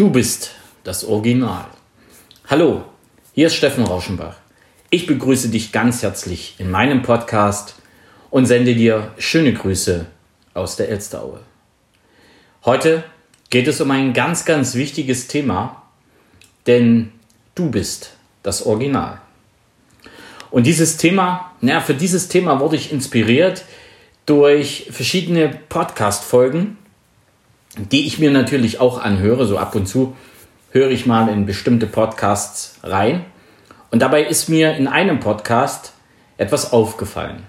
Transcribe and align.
Du 0.00 0.08
bist 0.08 0.52
das 0.82 1.04
Original. 1.04 1.66
Hallo, 2.48 2.86
hier 3.34 3.48
ist 3.48 3.54
Steffen 3.54 3.84
Rauschenbach. 3.84 4.34
Ich 4.88 5.06
begrüße 5.06 5.50
dich 5.50 5.72
ganz 5.72 6.02
herzlich 6.02 6.54
in 6.56 6.70
meinem 6.70 7.02
Podcast 7.02 7.74
und 8.30 8.46
sende 8.46 8.74
dir 8.74 9.12
schöne 9.18 9.52
Grüße 9.52 10.06
aus 10.54 10.76
der 10.76 10.88
Elsteraue. 10.88 11.40
Heute 12.64 13.04
geht 13.50 13.68
es 13.68 13.82
um 13.82 13.90
ein 13.90 14.14
ganz, 14.14 14.46
ganz 14.46 14.74
wichtiges 14.74 15.26
Thema, 15.26 15.82
denn 16.66 17.12
du 17.54 17.70
bist 17.70 18.14
das 18.42 18.64
Original. 18.64 19.20
Und 20.50 20.64
dieses 20.64 20.96
Thema, 20.96 21.52
naja, 21.60 21.82
für 21.82 21.92
dieses 21.92 22.28
Thema 22.28 22.58
wurde 22.58 22.76
ich 22.76 22.90
inspiriert 22.90 23.66
durch 24.24 24.86
verschiedene 24.90 25.50
Podcast-Folgen, 25.68 26.78
die 27.76 28.06
ich 28.06 28.18
mir 28.18 28.30
natürlich 28.30 28.80
auch 28.80 29.00
anhöre. 29.00 29.46
So 29.46 29.58
ab 29.58 29.74
und 29.74 29.86
zu 29.86 30.16
höre 30.70 30.90
ich 30.90 31.06
mal 31.06 31.28
in 31.28 31.46
bestimmte 31.46 31.86
Podcasts 31.86 32.78
rein. 32.82 33.24
Und 33.90 34.00
dabei 34.00 34.22
ist 34.24 34.48
mir 34.48 34.76
in 34.76 34.86
einem 34.86 35.20
Podcast 35.20 35.92
etwas 36.36 36.72
aufgefallen. 36.72 37.42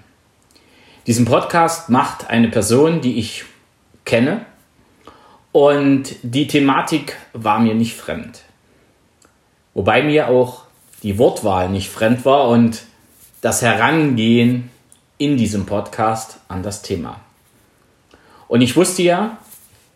Diesen 1.06 1.24
Podcast 1.24 1.88
macht 1.88 2.30
eine 2.30 2.48
Person, 2.48 3.00
die 3.00 3.18
ich 3.18 3.44
kenne. 4.04 4.44
Und 5.50 6.16
die 6.22 6.46
Thematik 6.46 7.16
war 7.32 7.60
mir 7.60 7.74
nicht 7.74 7.94
fremd. 7.94 8.42
Wobei 9.74 10.02
mir 10.02 10.28
auch 10.28 10.62
die 11.02 11.18
Wortwahl 11.18 11.68
nicht 11.68 11.90
fremd 11.90 12.24
war 12.24 12.48
und 12.48 12.84
das 13.40 13.62
Herangehen 13.62 14.70
in 15.18 15.36
diesem 15.36 15.66
Podcast 15.66 16.38
an 16.48 16.62
das 16.62 16.82
Thema. 16.82 17.20
Und 18.48 18.60
ich 18.60 18.76
wusste 18.76 19.02
ja, 19.02 19.38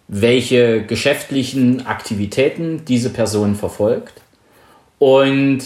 welche 0.08 0.84
geschäftlichen 0.84 1.86
Aktivitäten 1.86 2.84
diese 2.84 3.10
Person 3.10 3.56
verfolgt. 3.56 4.20
Und 4.98 5.60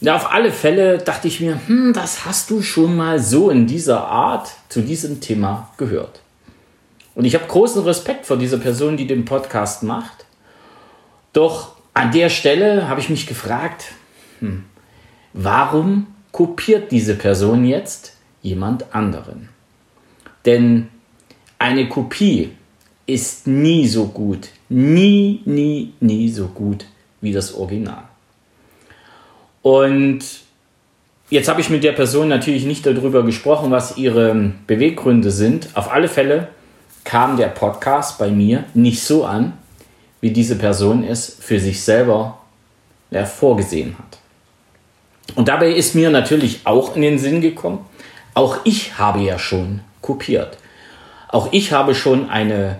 ja, 0.00 0.14
auf 0.14 0.32
alle 0.32 0.52
Fälle 0.52 0.98
dachte 0.98 1.26
ich 1.26 1.40
mir, 1.40 1.60
hm, 1.66 1.92
das 1.92 2.24
hast 2.24 2.50
du 2.50 2.62
schon 2.62 2.96
mal 2.96 3.18
so 3.18 3.50
in 3.50 3.66
dieser 3.66 4.04
Art 4.06 4.48
zu 4.68 4.80
diesem 4.80 5.20
Thema 5.20 5.70
gehört. 5.76 6.20
Und 7.16 7.24
ich 7.24 7.34
habe 7.34 7.46
großen 7.48 7.82
Respekt 7.82 8.26
vor 8.26 8.36
dieser 8.36 8.58
Person, 8.58 8.96
die 8.96 9.08
den 9.08 9.24
Podcast 9.24 9.82
macht. 9.82 10.24
Doch 11.32 11.74
an 11.94 12.12
der 12.12 12.28
Stelle 12.28 12.88
habe 12.88 13.00
ich 13.00 13.10
mich 13.10 13.26
gefragt, 13.26 13.86
hm, 14.38 14.64
warum 15.32 16.06
kopiert 16.30 16.92
diese 16.92 17.16
Person 17.16 17.64
jetzt 17.64 18.14
jemand 18.40 18.94
anderen? 18.94 19.48
Denn 20.46 20.88
eine 21.58 21.88
Kopie 21.88 22.52
ist 23.08 23.46
nie 23.46 23.88
so 23.88 24.06
gut. 24.06 24.50
Nie, 24.68 25.40
nie, 25.46 25.94
nie 25.98 26.28
so 26.28 26.46
gut 26.46 26.84
wie 27.20 27.32
das 27.32 27.54
Original. 27.54 28.02
Und 29.62 30.20
jetzt 31.30 31.48
habe 31.48 31.60
ich 31.60 31.70
mit 31.70 31.82
der 31.82 31.92
Person 31.92 32.28
natürlich 32.28 32.64
nicht 32.64 32.84
darüber 32.84 33.24
gesprochen, 33.24 33.70
was 33.70 33.96
ihre 33.96 34.52
Beweggründe 34.66 35.30
sind. 35.30 35.70
Auf 35.74 35.90
alle 35.90 36.08
Fälle 36.08 36.48
kam 37.04 37.38
der 37.38 37.48
Podcast 37.48 38.18
bei 38.18 38.30
mir 38.30 38.64
nicht 38.74 39.02
so 39.02 39.24
an, 39.24 39.54
wie 40.20 40.30
diese 40.30 40.56
Person 40.56 41.02
es 41.02 41.38
für 41.40 41.58
sich 41.58 41.82
selber 41.82 42.38
ja, 43.10 43.24
vorgesehen 43.24 43.96
hat. 43.98 44.18
Und 45.34 45.48
dabei 45.48 45.70
ist 45.72 45.94
mir 45.94 46.10
natürlich 46.10 46.60
auch 46.64 46.94
in 46.94 47.02
den 47.02 47.18
Sinn 47.18 47.40
gekommen, 47.40 47.86
auch 48.34 48.58
ich 48.64 48.98
habe 48.98 49.20
ja 49.20 49.38
schon 49.38 49.80
kopiert. 50.02 50.58
Auch 51.28 51.48
ich 51.52 51.72
habe 51.72 51.94
schon 51.94 52.28
eine 52.30 52.78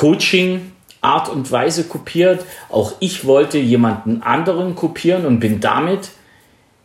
Coaching 0.00 0.72
Art 1.02 1.28
und 1.28 1.52
Weise 1.52 1.84
kopiert. 1.84 2.46
Auch 2.70 2.94
ich 3.00 3.26
wollte 3.26 3.58
jemanden 3.58 4.22
anderen 4.22 4.74
kopieren 4.74 5.26
und 5.26 5.40
bin 5.40 5.60
damit 5.60 6.08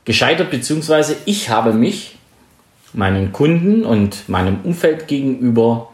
gescheitert, 0.04 0.52
beziehungsweise 0.52 1.16
ich 1.24 1.50
habe 1.50 1.72
mich 1.72 2.18
meinen 2.92 3.32
Kunden 3.32 3.86
und 3.86 4.28
meinem 4.28 4.60
Umfeld 4.66 5.08
gegenüber 5.08 5.92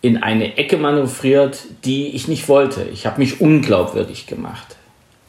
in 0.00 0.22
eine 0.22 0.56
Ecke 0.56 0.78
manövriert, 0.78 1.58
die 1.84 2.08
ich 2.16 2.26
nicht 2.26 2.48
wollte. 2.48 2.84
Ich 2.84 3.04
habe 3.04 3.18
mich 3.18 3.42
unglaubwürdig 3.42 4.26
gemacht 4.26 4.76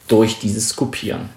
durch 0.07 0.39
dieses 0.39 0.77
Kopieren. 0.77 1.27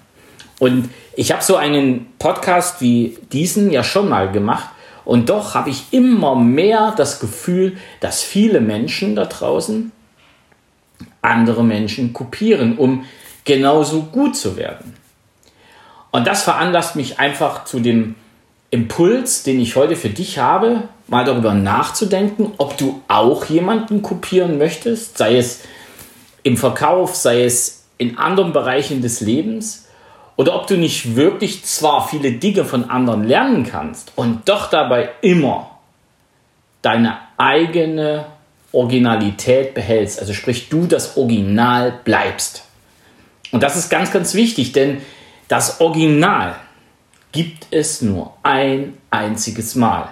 Und 0.59 0.89
ich 1.17 1.33
habe 1.33 1.43
so 1.43 1.57
einen 1.57 2.05
Podcast 2.17 2.79
wie 2.79 3.17
diesen 3.33 3.71
ja 3.71 3.83
schon 3.83 4.07
mal 4.07 4.31
gemacht 4.31 4.69
und 5.05 5.29
doch 5.29 5.55
habe 5.55 5.69
ich 5.69 5.85
immer 5.91 6.35
mehr 6.35 6.93
das 6.95 7.19
Gefühl, 7.19 7.77
dass 7.99 8.23
viele 8.23 8.61
Menschen 8.61 9.15
da 9.15 9.25
draußen 9.25 9.91
andere 11.21 11.63
Menschen 11.63 12.13
kopieren, 12.13 12.77
um 12.77 13.05
genauso 13.45 14.03
gut 14.03 14.35
zu 14.35 14.55
werden. 14.57 14.95
Und 16.11 16.27
das 16.27 16.43
veranlasst 16.43 16.95
mich 16.95 17.19
einfach 17.19 17.65
zu 17.65 17.79
dem 17.79 18.15
Impuls, 18.69 19.43
den 19.43 19.59
ich 19.59 19.75
heute 19.75 19.95
für 19.95 20.09
dich 20.09 20.39
habe, 20.39 20.83
mal 21.07 21.25
darüber 21.25 21.53
nachzudenken, 21.53 22.53
ob 22.57 22.77
du 22.77 23.01
auch 23.07 23.45
jemanden 23.45 24.01
kopieren 24.01 24.57
möchtest, 24.57 25.17
sei 25.17 25.37
es 25.37 25.61
im 26.43 26.57
Verkauf, 26.57 27.15
sei 27.15 27.43
es 27.43 27.85
in 27.97 28.17
anderen 28.17 28.53
Bereichen 28.53 29.01
des 29.01 29.21
Lebens 29.21 29.87
oder 30.35 30.55
ob 30.55 30.67
du 30.67 30.77
nicht 30.77 31.15
wirklich 31.15 31.63
zwar 31.63 32.07
viele 32.07 32.33
Dinge 32.33 32.65
von 32.65 32.89
anderen 32.89 33.23
lernen 33.23 33.65
kannst 33.65 34.11
und 34.15 34.49
doch 34.49 34.69
dabei 34.69 35.09
immer 35.21 35.79
deine 36.81 37.17
eigene 37.37 38.25
Originalität 38.71 39.73
behältst. 39.73 40.19
Also 40.19 40.33
sprich, 40.33 40.69
du 40.69 40.87
das 40.87 41.17
Original 41.17 41.99
bleibst. 42.03 42.65
Und 43.51 43.61
das 43.61 43.75
ist 43.75 43.89
ganz, 43.89 44.11
ganz 44.11 44.33
wichtig, 44.33 44.71
denn 44.71 45.01
das 45.47 45.79
Original 45.79 46.55
gibt 47.31 47.67
es 47.71 48.01
nur 48.01 48.33
ein 48.41 48.97
einziges 49.11 49.75
Mal. 49.75 50.09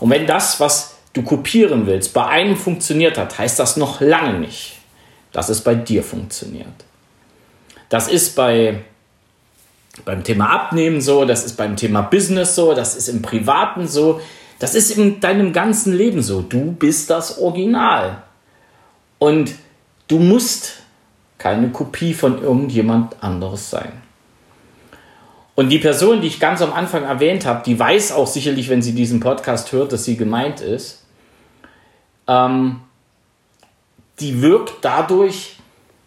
Und 0.00 0.10
wenn 0.10 0.26
das, 0.26 0.58
was 0.58 0.96
du 1.12 1.22
kopieren 1.22 1.86
willst, 1.86 2.12
bei 2.12 2.26
einem 2.26 2.56
funktioniert 2.56 3.16
hat, 3.16 3.38
heißt 3.38 3.58
das 3.58 3.76
noch 3.76 4.00
lange 4.00 4.38
nicht, 4.38 4.78
dass 5.32 5.48
es 5.48 5.62
bei 5.62 5.74
dir 5.74 6.02
funktioniert. 6.02 6.66
Das 7.88 8.08
ist 8.08 8.34
bei 8.34 8.80
beim 10.04 10.24
Thema 10.24 10.50
Abnehmen 10.50 11.00
so, 11.00 11.24
das 11.24 11.44
ist 11.44 11.56
beim 11.56 11.76
Thema 11.76 12.02
Business 12.02 12.54
so, 12.54 12.74
das 12.74 12.96
ist 12.96 13.08
im 13.08 13.22
Privaten 13.22 13.88
so, 13.88 14.20
das 14.58 14.74
ist 14.74 14.96
in 14.96 15.20
deinem 15.20 15.52
ganzen 15.52 15.92
Leben 15.92 16.22
so. 16.22 16.42
Du 16.42 16.72
bist 16.72 17.10
das 17.10 17.38
Original. 17.38 18.22
Und 19.18 19.52
du 20.08 20.18
musst 20.18 20.82
keine 21.38 21.70
Kopie 21.70 22.14
von 22.14 22.42
irgendjemand 22.42 23.22
anderes 23.22 23.70
sein. 23.70 23.92
Und 25.54 25.70
die 25.70 25.78
Person, 25.78 26.20
die 26.20 26.28
ich 26.28 26.40
ganz 26.40 26.62
am 26.62 26.72
Anfang 26.72 27.04
erwähnt 27.04 27.44
habe, 27.44 27.62
die 27.64 27.78
weiß 27.78 28.12
auch 28.12 28.26
sicherlich, 28.26 28.68
wenn 28.68 28.82
sie 28.82 28.94
diesen 28.94 29.20
Podcast 29.20 29.72
hört, 29.72 29.92
dass 29.92 30.04
sie 30.04 30.16
gemeint 30.16 30.60
ist. 30.60 31.04
Ähm, 32.26 32.80
die 34.20 34.40
wirkt 34.42 34.74
dadurch 34.82 35.56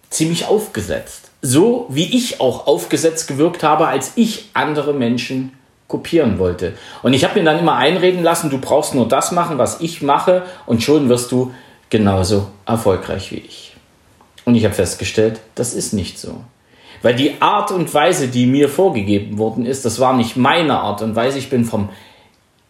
ziemlich 0.09 0.45
aufgesetzt 0.45 1.32
so 1.45 1.87
wie 1.89 2.15
ich 2.15 2.39
auch 2.39 2.67
aufgesetzt 2.67 3.27
gewirkt 3.27 3.63
habe, 3.63 3.87
als 3.87 4.13
ich 4.15 4.49
andere 4.53 4.93
Menschen 4.93 5.51
kopieren 5.89 6.39
wollte. 6.39 6.73
Und 7.03 7.13
ich 7.13 7.25
habe 7.25 7.37
mir 7.37 7.45
dann 7.45 7.59
immer 7.59 7.75
einreden 7.75 8.23
lassen, 8.23 8.49
du 8.49 8.57
brauchst 8.57 8.95
nur 8.95 9.09
das 9.09 9.33
machen, 9.33 9.57
was 9.57 9.81
ich 9.81 10.01
mache, 10.01 10.43
und 10.65 10.81
schon 10.81 11.09
wirst 11.09 11.33
du 11.33 11.53
genauso 11.89 12.47
erfolgreich 12.65 13.31
wie 13.31 13.43
ich. 13.45 13.75
Und 14.45 14.55
ich 14.55 14.63
habe 14.63 14.73
festgestellt, 14.73 15.41
das 15.53 15.73
ist 15.73 15.93
nicht 15.93 16.17
so. 16.17 16.41
Weil 17.01 17.15
die 17.15 17.41
Art 17.41 17.71
und 17.71 17.93
Weise, 17.93 18.29
die 18.29 18.45
mir 18.45 18.69
vorgegeben 18.69 19.37
worden 19.37 19.65
ist, 19.65 19.83
das 19.83 19.99
war 19.99 20.15
nicht 20.15 20.37
meine 20.37 20.79
Art 20.79 21.01
und 21.01 21.15
Weise. 21.17 21.37
Ich 21.39 21.49
bin 21.49 21.65
vom 21.65 21.89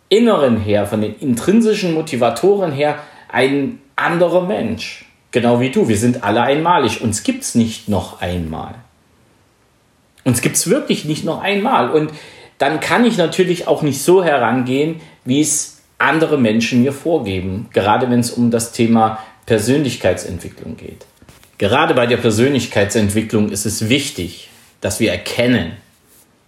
Inneren 0.10 0.58
her, 0.58 0.88
von 0.88 1.02
den 1.02 1.16
intrinsischen 1.20 1.94
Motivatoren 1.94 2.72
her 2.72 2.98
ein 3.30 3.80
anderer 3.96 4.42
Mensch. 4.42 5.06
Genau 5.34 5.60
wie 5.60 5.72
du. 5.72 5.88
Wir 5.90 5.98
sind 5.98 6.24
alle 6.24 6.44
einmalig. 6.44 7.02
Uns 7.02 7.24
gibt 7.24 7.44
es 7.44 7.56
nicht 7.56 7.90
noch 7.90 8.22
einmal. 8.22 8.76
Uns 10.24 10.42
gibt 10.42 10.56
es 10.56 10.70
wirklich 10.70 11.06
nicht 11.06 11.26
noch 11.26 11.42
einmal. 11.42 11.90
Und 11.90 12.12
dann 12.60 12.80
kann 12.80 13.04
ich 13.04 13.18
natürlich 13.18 13.68
auch 13.68 13.82
nicht 13.82 14.02
so 14.02 14.24
herangehen, 14.24 15.02
wie 15.26 15.42
es 15.42 15.82
andere 15.98 16.38
Menschen 16.38 16.84
mir 16.84 16.94
vorgeben. 16.94 17.68
Gerade 17.74 18.12
wenn 18.12 18.20
es 18.20 18.30
um 18.30 18.52
das 18.52 18.74
Thema 18.74 19.18
Persönlichkeitsentwicklung 19.48 20.78
geht. 20.78 21.08
Gerade 21.58 21.96
bei 21.96 22.06
der 22.06 22.18
Persönlichkeitsentwicklung 22.18 23.50
ist 23.50 23.66
es 23.66 23.90
wichtig, 23.90 24.50
dass 24.82 25.00
wir 25.00 25.12
erkennen, 25.12 25.74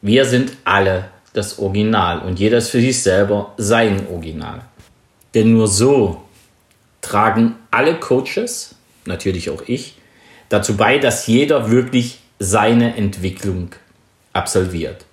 wir 0.02 0.26
sind 0.26 0.54
alle 0.64 1.10
das 1.34 1.58
Original 1.58 2.20
und 2.20 2.40
jeder 2.40 2.60
ist 2.60 2.70
für 2.70 2.80
sich 2.80 3.02
selber 3.02 3.54
sein 3.58 4.06
Original. 4.12 4.62
Denn 5.34 5.54
nur 5.54 5.68
so 5.68 6.22
tragen 7.02 7.56
alle 7.72 7.96
Coaches, 7.96 8.75
natürlich 9.06 9.50
auch 9.50 9.64
ich, 9.68 9.96
dazu 10.50 10.78
bei, 10.78 10.98
dass 10.98 11.28
jeder 11.28 11.72
wirklich 11.72 12.20
seine 12.40 12.96
Entwicklung 12.96 13.72
absolviert. 14.34 15.06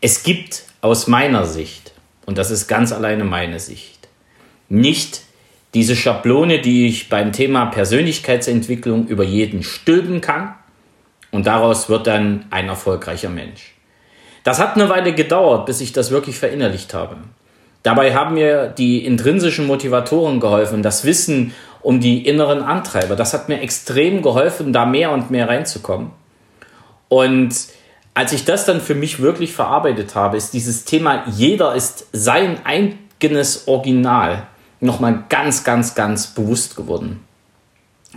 Es 0.00 0.22
gibt 0.22 0.64
aus 0.80 1.06
meiner 1.06 1.46
Sicht, 1.46 1.92
und 2.26 2.38
das 2.38 2.50
ist 2.50 2.66
ganz 2.68 2.92
alleine 2.92 3.24
meine 3.24 3.60
Sicht, 3.60 4.08
nicht 4.68 5.22
Diese 5.74 5.96
Schablone, 5.96 6.60
die 6.60 6.86
ich 6.86 7.08
beim 7.08 7.32
Thema 7.32 7.66
Persönlichkeitsentwicklung 7.66 9.08
über 9.08 9.24
jeden 9.24 9.64
stülpen 9.64 10.20
kann 10.20 10.54
und 11.32 11.48
daraus 11.48 11.88
wird 11.88 12.06
dann 12.06 12.46
ein 12.50 12.68
erfolgreicher 12.68 13.28
Mensch. 13.28 13.74
Das 14.44 14.60
hat 14.60 14.76
eine 14.76 14.88
Weile 14.88 15.14
gedauert, 15.14 15.66
bis 15.66 15.80
ich 15.80 15.92
das 15.92 16.12
wirklich 16.12 16.38
verinnerlicht 16.38 16.94
habe. 16.94 17.16
Dabei 17.82 18.14
haben 18.14 18.34
mir 18.34 18.68
die 18.68 19.04
intrinsischen 19.04 19.66
Motivatoren 19.66 20.38
geholfen, 20.38 20.84
das 20.84 21.04
Wissen 21.04 21.52
um 21.84 22.00
die 22.00 22.26
inneren 22.26 22.62
Antreiber. 22.62 23.14
Das 23.14 23.32
hat 23.32 23.48
mir 23.48 23.60
extrem 23.60 24.22
geholfen, 24.22 24.72
da 24.72 24.84
mehr 24.84 25.12
und 25.12 25.30
mehr 25.30 25.48
reinzukommen. 25.48 26.10
Und 27.08 27.54
als 28.14 28.32
ich 28.32 28.44
das 28.44 28.66
dann 28.66 28.80
für 28.80 28.94
mich 28.96 29.20
wirklich 29.20 29.52
verarbeitet 29.52 30.14
habe, 30.16 30.36
ist 30.36 30.52
dieses 30.52 30.84
Thema, 30.84 31.24
jeder 31.28 31.74
ist 31.74 32.08
sein 32.12 32.58
eigenes 32.64 33.68
Original, 33.68 34.46
nochmal 34.80 35.24
ganz, 35.28 35.62
ganz, 35.62 35.94
ganz 35.94 36.28
bewusst 36.28 36.74
geworden. 36.74 37.20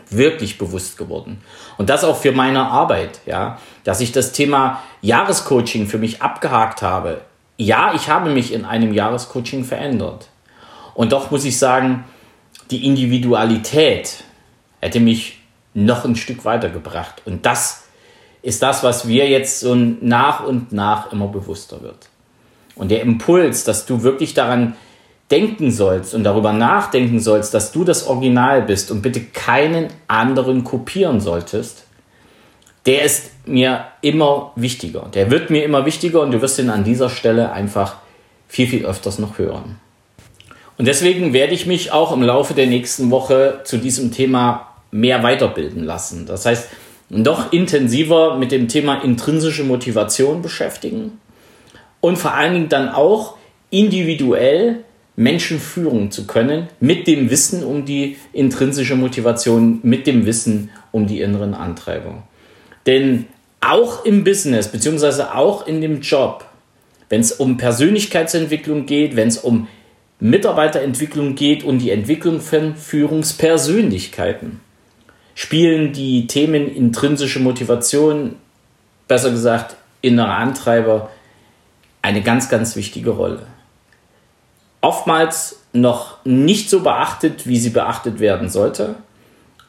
Wirklich 0.10 0.58
bewusst 0.58 0.98
geworden. 0.98 1.42
Und 1.78 1.90
das 1.90 2.04
auch 2.04 2.18
für 2.18 2.31
meine 2.31 2.66
Arbeit, 2.66 3.19
ja, 3.25 3.60
dass 3.84 4.02
ich 4.02 4.12
das 4.12 4.31
Thema 4.31 4.81
Jahrescoaching 5.02 5.88
für 5.88 5.98
mich 5.98 6.22
abgehakt 6.22 6.81
habe 6.81 7.22
ja, 7.58 7.94
ich 7.96 8.08
habe 8.10 8.30
mich 8.30 8.54
in 8.54 8.66
einem 8.66 8.94
Jahrescoaching 8.94 9.66
verändert. 9.66 10.30
Und 10.94 11.12
doch 11.12 11.31
muss 11.31 11.46
ich 11.46 11.58
sagen, 11.58 12.06
die 12.72 12.86
Individualität 12.86 14.24
hätte 14.81 15.00
mich 15.00 15.40
noch 15.74 16.06
ein 16.06 16.16
Stück 16.16 16.46
weitergebracht. 16.46 17.22
Und 17.25 17.46
das 17.46 17.84
ist 18.42 18.62
das, 18.62 18.84
was 18.84 19.08
wir 19.08 19.30
jetzt 19.30 19.60
so 19.60 19.75
nach 19.75 20.44
und 20.44 20.72
nach 20.72 21.12
immer 21.12 21.28
bewusster 21.28 21.81
wird. 21.81 22.10
Und 22.75 22.92
der 22.92 23.02
Impuls, 23.02 23.64
dass 23.64 23.86
du 23.86 24.04
wirklich 24.04 24.34
daran 24.34 24.75
denken 25.31 25.72
sollst 25.72 26.14
und 26.14 26.24
darüber 26.24 26.54
nachdenken 26.54 27.19
sollst, 27.19 27.54
dass 27.54 27.72
du 27.72 27.84
das 27.84 28.08
Original 28.08 28.62
bist 28.62 28.92
und 28.92 29.02
bitte 29.02 29.22
keinen 29.22 29.88
anderen 30.08 30.64
kopieren 30.64 31.19
solltest, 31.19 31.86
der 32.86 33.04
ist 33.04 33.31
mir 33.46 33.86
immer 34.02 34.54
wichtiger. 34.56 35.10
Der 35.14 35.30
wird 35.30 35.50
mir 35.50 35.66
immer 35.66 35.86
wichtiger 35.86 36.22
und 36.22 36.31
du 36.31 36.42
wirst 36.42 36.60
ihn 36.60 36.69
an 36.69 36.86
dieser 36.86 37.10
Stelle 37.10 37.52
einfach 37.52 37.98
viel, 38.48 38.68
viel 38.68 38.86
öfters 38.86 39.19
noch 39.19 39.38
hören. 39.38 39.78
Und 40.77 40.88
deswegen 40.88 41.33
werde 41.33 41.53
ich 41.53 41.65
mich 41.65 41.91
auch 41.91 42.12
im 42.12 42.21
Laufe 42.21 42.53
der 42.53 42.68
nächsten 42.68 43.09
Woche 43.09 43.62
zu 43.63 43.77
diesem 43.77 44.12
Thema 44.12 44.74
mehr 44.91 45.24
weiterbilden 45.24 45.83
lassen. 45.83 46.25
Das 46.25 46.45
heißt, 46.45 46.69
noch 47.09 47.51
intensiver 47.51 48.38
mit 48.38 48.51
dem 48.51 48.68
Thema 48.68 49.01
intrinsische 49.01 49.63
Motivation 49.63 50.41
beschäftigen 50.41 51.19
und 52.01 52.18
vor 52.18 52.33
allen 52.33 52.53
Dingen 52.53 52.69
dann 52.69 52.89
auch 52.89 53.38
individuell 53.69 54.83
Menschen 55.15 55.59
führen 55.59 56.12
zu 56.12 56.27
können 56.27 56.68
mit 56.80 57.07
dem 57.07 57.30
Wissen 57.30 57.63
um 57.63 57.85
die 57.85 58.18
intrinsische 58.33 58.95
Motivation, 58.95 59.80
mit 59.83 60.06
dem 60.06 60.25
Wissen 60.25 60.69
um 60.91 61.07
die 61.07 61.21
inneren 61.21 61.53
Antreiber. 61.53 62.23
Denn 62.85 63.25
auch 63.62 64.06
im 64.06 64.23
Business, 64.23 64.68
beziehungsweise 64.68 65.33
auch 65.33 65.65
in 65.65 65.81
dem 65.81 66.01
Job, 66.01 66.45
wenn 67.09 67.21
es 67.21 67.31
um 67.31 67.57
Persönlichkeitsentwicklung 67.57 68.85
geht, 68.85 69.15
wenn 69.15 69.30
es 69.30 69.38
um 69.38 69.68
Mitarbeiterentwicklung 70.19 71.36
geht 71.36 71.64
und 71.64 71.80
die 71.80 71.92
Entwicklung 71.92 72.42
von 72.42 72.75
Führungspersönlichkeiten, 72.75 74.60
spielen 75.36 75.94
die 75.94 76.25
Themen 76.25 76.74
intrinsische 76.74 77.40
Motivation, 77.40 78.36
besser 79.08 79.30
gesagt 79.30 79.75
innere 80.02 80.34
Antreiber, 80.34 81.10
eine 82.02 82.22
ganz, 82.22 82.50
ganz 82.50 82.75
wichtige 82.75 83.12
Rolle. 83.12 83.44
Oftmals 84.81 85.62
noch 85.74 86.24
nicht 86.24 86.69
so 86.69 86.81
beachtet, 86.81 87.48
wie 87.48 87.58
sie 87.58 87.72
beachtet 87.72 88.19
werden 88.19 88.50
sollte. 88.50 88.96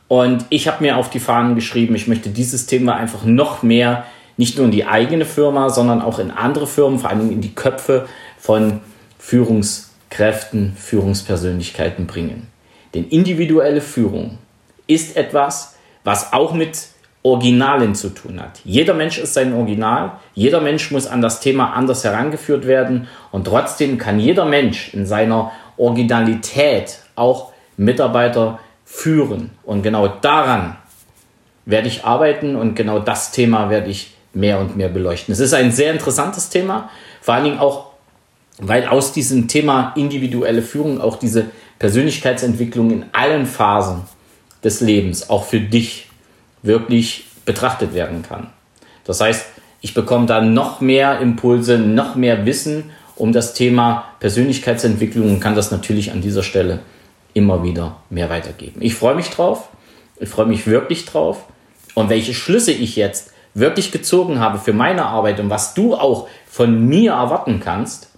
Und 0.06 0.46
ich 0.48 0.68
habe 0.68 0.82
mir 0.82 0.96
auf 0.96 1.10
die 1.10 1.20
Fahnen 1.20 1.54
geschrieben, 1.54 1.94
ich 1.94 2.08
möchte 2.08 2.30
dieses 2.30 2.66
Thema 2.66 2.96
einfach 2.96 3.24
noch 3.24 3.62
mehr, 3.62 4.04
nicht 4.36 4.56
nur 4.56 4.66
in 4.66 4.72
die 4.72 4.86
eigene 4.86 5.24
Firma, 5.24 5.68
sondern 5.68 6.00
auch 6.00 6.18
in 6.18 6.30
andere 6.30 6.66
Firmen, 6.66 6.98
vor 6.98 7.10
allem 7.10 7.30
in 7.30 7.40
die 7.40 7.54
Köpfe 7.54 8.06
von 8.38 8.80
Führungskräften, 9.18 9.87
Führungspersönlichkeiten 10.10 12.06
bringen. 12.06 12.48
Denn 12.94 13.08
individuelle 13.08 13.80
Führung 13.80 14.38
ist 14.86 15.16
etwas, 15.16 15.76
was 16.04 16.32
auch 16.32 16.54
mit 16.54 16.88
Originalen 17.22 17.94
zu 17.94 18.10
tun 18.10 18.40
hat. 18.40 18.60
Jeder 18.64 18.94
Mensch 18.94 19.18
ist 19.18 19.34
sein 19.34 19.52
Original, 19.52 20.12
jeder 20.34 20.60
Mensch 20.60 20.90
muss 20.90 21.06
an 21.06 21.20
das 21.20 21.40
Thema 21.40 21.72
anders 21.72 22.04
herangeführt 22.04 22.66
werden 22.66 23.08
und 23.32 23.44
trotzdem 23.44 23.98
kann 23.98 24.18
jeder 24.18 24.44
Mensch 24.44 24.94
in 24.94 25.04
seiner 25.04 25.52
Originalität 25.76 27.00
auch 27.16 27.52
Mitarbeiter 27.76 28.60
führen. 28.84 29.50
Und 29.64 29.82
genau 29.82 30.08
daran 30.08 30.76
werde 31.66 31.88
ich 31.88 32.04
arbeiten 32.04 32.56
und 32.56 32.74
genau 32.74 32.98
das 32.98 33.30
Thema 33.30 33.68
werde 33.68 33.90
ich 33.90 34.14
mehr 34.32 34.58
und 34.58 34.76
mehr 34.76 34.88
beleuchten. 34.88 35.32
Es 35.32 35.40
ist 35.40 35.52
ein 35.52 35.72
sehr 35.72 35.92
interessantes 35.92 36.48
Thema, 36.48 36.88
vor 37.20 37.34
allen 37.34 37.44
Dingen 37.44 37.58
auch, 37.58 37.87
weil 38.58 38.86
aus 38.86 39.12
diesem 39.12 39.48
Thema 39.48 39.92
individuelle 39.96 40.62
Führung 40.62 41.00
auch 41.00 41.16
diese 41.16 41.46
Persönlichkeitsentwicklung 41.78 42.90
in 42.90 43.04
allen 43.12 43.46
Phasen 43.46 44.02
des 44.64 44.80
Lebens 44.80 45.30
auch 45.30 45.44
für 45.44 45.60
dich 45.60 46.08
wirklich 46.62 47.26
betrachtet 47.44 47.94
werden 47.94 48.22
kann. 48.22 48.48
Das 49.04 49.20
heißt, 49.20 49.46
ich 49.80 49.94
bekomme 49.94 50.26
da 50.26 50.40
noch 50.40 50.80
mehr 50.80 51.20
Impulse, 51.20 51.78
noch 51.78 52.16
mehr 52.16 52.44
Wissen 52.46 52.90
um 53.14 53.32
das 53.32 53.54
Thema 53.54 54.04
Persönlichkeitsentwicklung 54.20 55.30
und 55.30 55.40
kann 55.40 55.54
das 55.54 55.70
natürlich 55.70 56.12
an 56.12 56.20
dieser 56.20 56.42
Stelle 56.42 56.80
immer 57.34 57.62
wieder 57.62 57.96
mehr 58.10 58.30
weitergeben. 58.30 58.80
Ich 58.80 58.94
freue 58.94 59.14
mich 59.14 59.30
drauf. 59.30 59.68
Ich 60.18 60.28
freue 60.28 60.46
mich 60.46 60.66
wirklich 60.66 61.04
drauf. 61.04 61.44
Und 61.94 62.10
welche 62.10 62.34
Schlüsse 62.34 62.72
ich 62.72 62.96
jetzt 62.96 63.32
wirklich 63.54 63.92
gezogen 63.92 64.40
habe 64.40 64.58
für 64.58 64.72
meine 64.72 65.06
Arbeit 65.06 65.40
und 65.40 65.50
was 65.50 65.74
du 65.74 65.94
auch 65.94 66.28
von 66.48 66.86
mir 66.86 67.12
erwarten 67.12 67.60
kannst, 67.60 68.10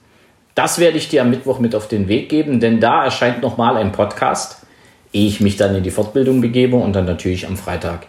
das 0.61 0.79
werde 0.79 0.99
ich 0.99 1.09
dir 1.09 1.23
am 1.23 1.31
Mittwoch 1.31 1.59
mit 1.59 1.75
auf 1.75 1.89
den 1.89 2.07
Weg 2.07 2.29
geben, 2.29 2.61
denn 2.61 2.81
da 2.81 3.03
erscheint 3.03 3.41
nochmal 3.41 3.79
ein 3.79 3.93
Podcast, 3.93 4.59
ehe 5.11 5.27
ich 5.27 5.41
mich 5.41 5.57
dann 5.57 5.75
in 5.75 5.83
die 5.83 5.91
Fortbildung 5.91 6.43
begebe 6.43 6.77
und 6.77 6.93
dann 6.93 7.07
natürlich 7.07 7.47
am 7.47 7.57
Freitag, 7.57 8.09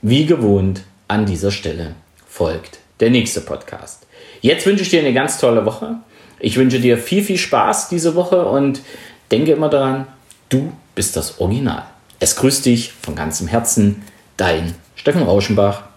wie 0.00 0.24
gewohnt, 0.24 0.82
an 1.08 1.26
dieser 1.26 1.50
Stelle 1.50 1.96
folgt 2.28 2.78
der 3.00 3.10
nächste 3.10 3.40
Podcast. 3.40 4.06
Jetzt 4.42 4.64
wünsche 4.64 4.84
ich 4.84 4.90
dir 4.90 5.00
eine 5.00 5.12
ganz 5.12 5.38
tolle 5.38 5.66
Woche. 5.66 5.96
Ich 6.38 6.56
wünsche 6.56 6.78
dir 6.78 6.98
viel, 6.98 7.24
viel 7.24 7.36
Spaß 7.36 7.88
diese 7.88 8.14
Woche 8.14 8.46
und 8.46 8.80
denke 9.32 9.50
immer 9.50 9.68
daran, 9.68 10.06
Du 10.50 10.72
bist 10.94 11.16
das 11.16 11.40
Original. 11.40 11.82
Es 12.20 12.36
grüßt 12.36 12.64
dich 12.64 12.92
von 12.92 13.16
ganzem 13.16 13.48
Herzen, 13.48 14.04
dein 14.36 14.76
Steffen 14.94 15.24
Rauschenbach. 15.24 15.87